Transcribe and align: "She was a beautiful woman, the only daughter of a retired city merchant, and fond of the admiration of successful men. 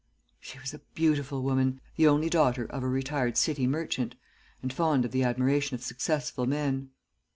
"She 0.39 0.57
was 0.57 0.73
a 0.73 0.79
beautiful 0.95 1.43
woman, 1.43 1.79
the 1.95 2.07
only 2.07 2.27
daughter 2.27 2.65
of 2.65 2.81
a 2.81 2.87
retired 2.87 3.37
city 3.37 3.67
merchant, 3.67 4.15
and 4.63 4.73
fond 4.73 5.05
of 5.05 5.11
the 5.11 5.23
admiration 5.23 5.75
of 5.75 5.83
successful 5.83 6.47
men. 6.47 6.89